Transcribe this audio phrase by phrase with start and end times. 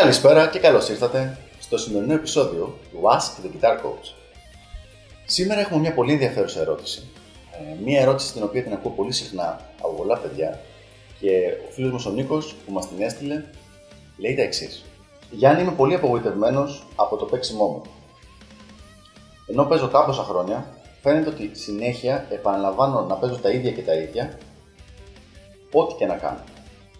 [0.00, 4.14] Καλησπέρα και καλώς ήρθατε στο σημερινό επεισόδιο του Ask the Guitar Coach.
[5.26, 7.08] Σήμερα έχουμε μια πολύ ενδιαφέρουσα ερώτηση.
[7.52, 10.60] Ε, μια ερώτηση την οποία την ακούω πολύ συχνά από πολλά παιδιά
[11.20, 11.28] και
[11.68, 13.44] ο φίλος μας ο Νίκος που μας την έστειλε
[14.16, 14.84] λέει τα εξής.
[15.30, 17.82] Γιάννη είμαι πολύ απογοητευμένος από το παίξιμό μου.
[19.46, 20.66] Ενώ παίζω κάμποσα χρόνια,
[21.02, 24.38] φαίνεται ότι συνέχεια επαναλαμβάνω να παίζω τα ίδια και τα ίδια,
[25.72, 26.40] ό,τι και να κάνω.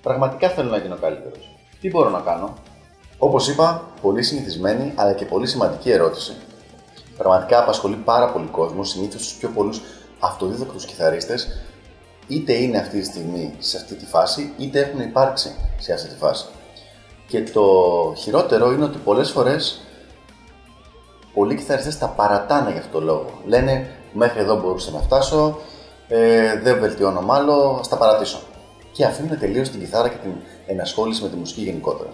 [0.03, 1.51] Πραγματικά θέλω να γίνω καλύτερος.
[1.81, 2.55] Τι μπορώ να κάνω,
[3.19, 6.37] Όπως είπα, πολύ συνηθισμένη αλλά και πολύ σημαντική ερώτηση.
[7.17, 9.81] Πραγματικά απασχολεί πάρα πολύ κόσμος, συνήθως τους πιο πολλούς
[10.19, 11.49] αυτοδίδακτους κιθαρίστες,
[12.27, 16.15] είτε είναι αυτή τη στιγμή σε αυτή τη φάση, είτε έχουν υπάρξει σε αυτή τη
[16.15, 16.47] φάση.
[17.29, 17.65] Και το
[18.17, 19.81] χειρότερο είναι ότι πολλές φορές
[21.35, 23.27] πολλοί κιθαριστές τα παρατάνε για αυτό το λόγο.
[23.47, 25.59] Λένε μέχρι εδώ μπορούσα να φτάσω,
[26.09, 28.39] ε, δεν βελτιώνω μάλλον, α τα παρατήσω.
[28.93, 30.33] Και αφήνουν τελείως την κιθάρα και την
[30.67, 32.11] ενασχόληση με τη μουσική γενικότερα.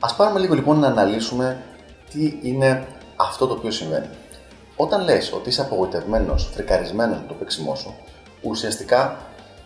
[0.00, 1.62] Ας πάρουμε λίγο λοιπόν να αναλύσουμε
[2.10, 4.08] τι είναι αυτό το οποίο συμβαίνει.
[4.76, 7.94] Όταν λες ότι είσαι απογοητευμένος, φρικαρισμένος με το παίξιμό σου,
[8.42, 9.16] ουσιαστικά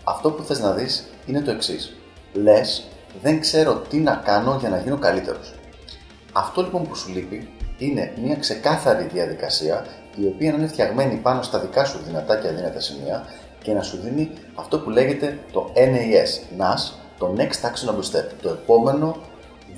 [0.04, 1.96] αυτό που θες να δεις είναι το εξής.
[2.32, 2.84] Λες,
[3.22, 5.54] δεν ξέρω τι να κάνω για να γίνω καλύτερος.
[6.32, 11.42] Αυτό λοιπόν που σου λείπει είναι μια ξεκάθαρη διαδικασία η οποία να είναι φτιαγμένη πάνω
[11.42, 13.24] στα δικά σου δυνατά και αδύνατα σημεία
[13.62, 18.48] και να σου δίνει αυτό που λέγεται το NAS, NAS, το Next Actionable Step, το
[18.48, 19.16] επόμενο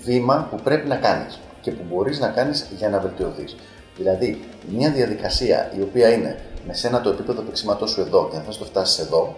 [0.04, 3.56] βήμα που πρέπει να κάνεις και που μπορείς να κάνεις για να βελτιωθείς.
[3.96, 8.42] Δηλαδή, μια διαδικασία η οποία είναι με σένα το επίπεδο παίξηματό σου εδώ και αν
[8.42, 9.34] θες το φτάσεις εδώ,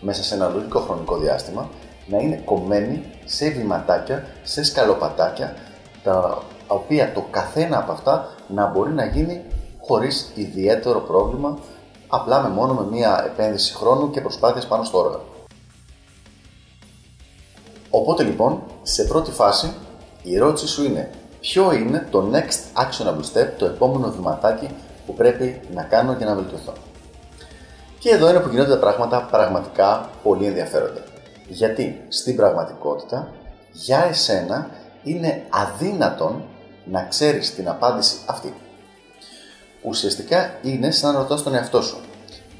[0.00, 1.68] μέσα σε ένα λογικό χρονικό διάστημα,
[2.06, 5.56] να είναι κομμένη σε βηματάκια, σε σκαλοπατάκια,
[6.02, 9.42] τα οποία το καθένα από αυτά να μπορεί να γίνει
[9.80, 11.58] χωρίς ιδιαίτερο πρόβλημα,
[12.08, 15.22] απλά με μόνο με μια επένδυση χρόνου και προσπάθειας πάνω στο όργανο.
[17.90, 19.72] Οπότε λοιπόν, σε πρώτη φάση
[20.22, 21.10] η ερώτηση σου είναι
[21.40, 24.68] ποιο είναι το next actionable step, το επόμενο βηματάκι
[25.06, 26.72] που πρέπει να κάνω για να βελτιωθώ;
[27.98, 31.00] Και εδώ είναι που γίνονται τα πράγματα πραγματικά πολύ ενδιαφέροντα.
[31.48, 33.32] Γιατί στην πραγματικότητα
[33.72, 34.70] για εσένα
[35.02, 36.42] είναι αδύνατον
[36.84, 38.54] να ξέρεις την απάντηση αυτή.
[39.82, 42.00] Ουσιαστικά είναι σαν να ρωτάς τον εαυτό σου.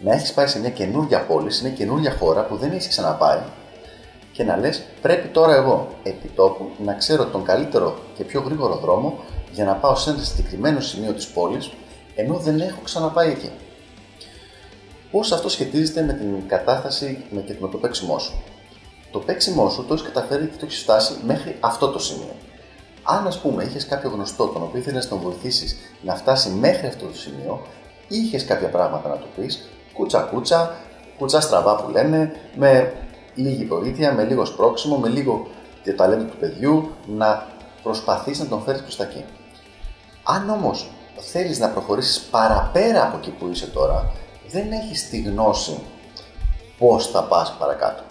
[0.02, 3.38] Να έχεις πάει σε μια καινούργια πόλη, σε μια καινούργια χώρα που δεν έχει ξαναπάει
[4.32, 8.74] και να λες πρέπει τώρα εγώ επί τόπου να ξέρω τον καλύτερο και πιο γρήγορο
[8.74, 9.18] δρόμο
[9.52, 11.70] για να πάω σε ένα συγκεκριμένο σημείο της πόλης
[12.14, 13.50] ενώ δεν έχω ξαναπάει εκεί.
[15.10, 18.42] Πώς αυτό σχετίζεται με την κατάσταση με και με το παίξιμό σου;
[19.10, 22.34] Το παίξιμό σου το έχεις καταφέρει και το έχεις φτάσει μέχρι αυτό το σημείο.
[23.02, 26.86] Αν ας πούμε είχες κάποιο γνωστό τον οποίο ήθελε να τον βοηθήσεις να φτάσει μέχρι
[26.86, 27.66] αυτό το σημείο,
[28.08, 30.76] είχες κάποια πράγματα να του πεις, κούτσα κούτσα,
[31.18, 32.92] κούτσα στραβά που λένε, με
[33.34, 35.46] λίγη βοήθεια, με λίγο σπρόξιμο, με λίγο
[35.84, 37.46] το ταλέντο του παιδιού, να
[37.82, 39.24] προσπαθείς να τον φέρεις προς τα εκεί.
[40.22, 44.12] Αν όμως θέλεις να προχωρήσεις παραπέρα από εκεί που είσαι τώρα,
[44.48, 45.78] δεν έχεις τη γνώση
[46.78, 48.02] πώς θα πας παρακάτω.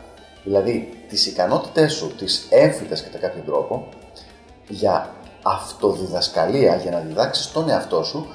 [0.44, 3.88] Δηλαδή, τις ικανότητές σου, τις έμφυτες κατά κάποιο τρόπο,
[4.68, 8.28] για αυτοδιδασκαλία, για να διδάξεις τον εαυτό σου,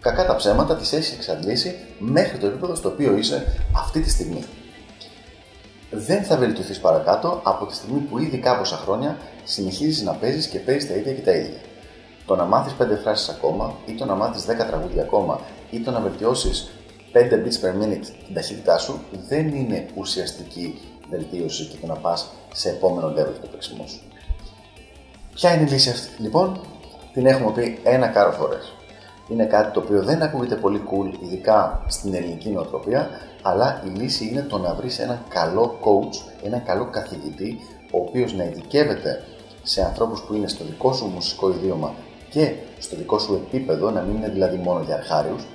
[0.00, 4.44] κακά τα ψέματα τις έχεις εξαντλήσει μέχρι το επίπεδο στο οποίο είσαι αυτή τη στιγμή
[5.96, 10.58] δεν θα βελτιωθείς παρακάτω από τη στιγμή που ήδη κάμποσα χρόνια συνεχίζεις να παίζεις και
[10.58, 11.58] παίζεις τα ίδια και τα ίδια.
[12.26, 15.40] Το να μάθεις 5 φράσεις ακόμα, ή το να μάθεις 10 τραγούδια ακόμα,
[15.70, 16.70] ή το να βελτιώσεις
[17.12, 22.30] 5 beats per minute την ταχύτητά σου, δεν είναι ουσιαστική βελτίωση και το να πας
[22.52, 24.00] σε επόμενο level το παίξιμό σου.
[25.34, 26.60] Ποια είναι η λύση αυτή, λοιπόν,
[27.12, 28.72] την έχουμε πει ένα κάρο φορές.
[29.28, 33.08] Είναι κάτι το οποίο δεν ακούγεται πολύ cool, ειδικά στην ελληνική νοοτροπία,
[33.42, 38.34] αλλά η λύση είναι το να βρεις έναν καλό coach, έναν καλό καθηγητή, ο οποίος
[38.34, 39.24] να ειδικεύεται
[39.62, 41.94] σε ανθρώπους που είναι στο δικό σου μουσικό ιδίωμα
[42.30, 45.46] και στο δικό σου επίπεδο, να μην είναι δηλαδή μόνο για αρχάριους,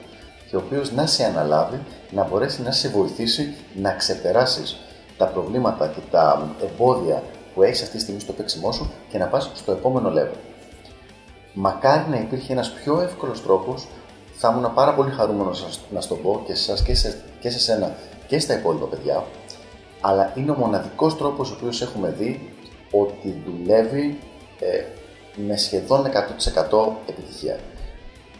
[0.49, 1.79] και ο οποίος να σε αναλάβει,
[2.11, 4.77] να μπορέσει να σε βοηθήσει να ξεπεράσεις
[5.17, 7.23] τα προβλήματα και τα εμπόδια
[7.53, 10.35] που έχεις αυτή τη στιγμή στο παίξιμό σου και να πας στο επόμενο level.
[11.61, 13.87] Μακάρι να υπήρχε ένας πιο εύκολος τρόπος
[14.33, 17.49] θα ήμουν πάρα πολύ χαρούμενος να σου το πω και σε εσάς και, σε, και
[17.49, 17.95] σε σένα
[18.27, 19.23] και στα υπόλοιπα παιδιά.
[20.01, 22.53] Αλλά είναι ο μοναδικός τρόπος ο οποίος έχουμε δει
[22.91, 24.19] ότι δουλεύει
[24.59, 24.83] ε,
[25.47, 26.09] με σχεδόν 100%
[27.09, 27.59] επιτυχία.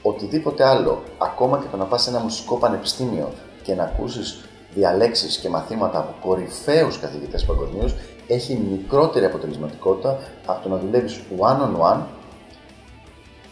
[0.01, 3.31] Οτιδήποτε άλλο, ακόμα και το να πας σε ένα μουσικό πανεπιστήμιο
[3.63, 7.95] και να ακούσεις διαλέξεις και μαθήματα από κορυφαίους καθηγητές παγκοσμίως,
[8.27, 12.01] έχει μικρότερη αποτελεσματικότητα από το να δουλεύεις one on one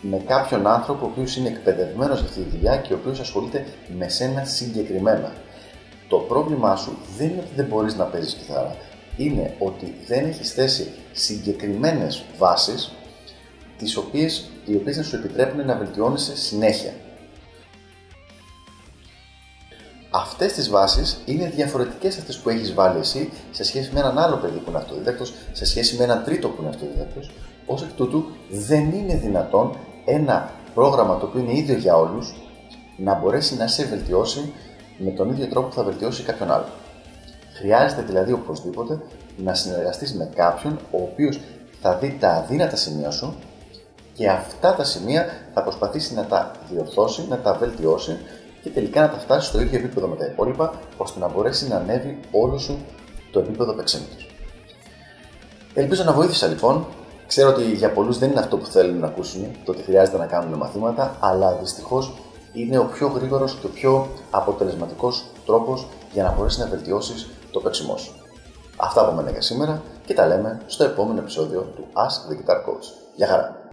[0.09, 3.65] με κάποιον άνθρωπο ο οποίος είναι εκπαιδευμένος για αυτή τη δουλειά και ο οποίος ασχολείται
[3.97, 5.33] με σένα συγκεκριμένα.
[6.07, 8.75] Το πρόβλημά σου δεν είναι ότι δεν μπορείς να παίζεις κιθάρα.
[9.17, 12.91] είναι ότι δεν έχεις θέσει συγκεκριμένες βάσεις
[13.77, 16.93] τις οποίες, οι οποίες να σου επιτρέπουν να βελτιώνεσαι συνέχεια.
[20.11, 24.35] Αυτές τις βάσεις είναι διαφορετικές αυτές που έχεις βάλει εσύ σε σχέση με έναν άλλο
[24.35, 27.31] παιδί που είναι αυτοδίδακτος, σε σχέση με έναν τρίτο που είναι αυτοδίδακτος.
[27.65, 29.77] Ως εκ τούτου δεν είναι δυνατόν
[30.09, 32.35] ένα πρόγραμμα το οποίο είναι ίδιο για όλους
[32.97, 34.53] να μπορέσει να σε βελτιώσει
[34.97, 36.65] με τον ίδιο τρόπο που θα βελτιώσει κάποιον άλλο.
[37.53, 38.99] Χρειάζεται δηλαδή οπωσδήποτε
[39.37, 41.39] να συνεργαστείς με κάποιον ο οποίος
[41.81, 43.35] θα δει τα αδύνατα σημεία σου
[44.13, 48.17] και αυτά τα σημεία θα προσπαθήσει να τα διορθώσει, να τα βελτιώσει
[48.63, 51.75] και τελικά να τα φτάσει στο ίδιο επίπεδο με τα υπόλοιπα, ώστε να μπορέσει να
[51.75, 52.77] ανέβει όλο σου
[53.31, 54.15] το επίπεδο παίξήματο.
[55.73, 56.85] Ελπίζω να βοήθησα λοιπόν.
[57.27, 60.25] Ξέρω ότι για πολλούς δεν είναι αυτό που θέλουν να ακούσουν, το ότι χρειάζεται να
[60.25, 62.13] κάνουν μαθήματα, αλλά δυστυχώς
[62.53, 67.59] είναι ο πιο γρήγορος και ο πιο αποτελεσματικός τρόπος για να μπορέσεις να βελτιώσεις το
[67.59, 68.13] παίξιμός σου.
[68.77, 72.55] Αυτά από μένα για σήμερα και τα λέμε στο επόμενο επεισόδιο του Ask the Guitar
[72.55, 72.85] Coach.
[73.15, 73.66] Γεια χαρά!